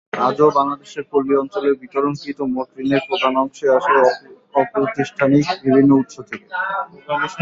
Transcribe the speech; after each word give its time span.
আজও 0.21 0.47
বাংলাদেশের 0.57 1.03
পল্লী 1.11 1.33
অঞ্চলে 1.37 1.69
বিতরণকৃত 1.81 2.39
মোট 2.53 2.67
ঋণের 2.77 3.01
প্রধান 3.07 3.33
অংশই 3.37 3.69
আসে 3.77 3.93
অপ্রাতিষ্ঠানিক 4.55 5.45
বিভিন্ন 5.63 5.91
উৎস 5.95 6.15
থেকে। 6.29 6.47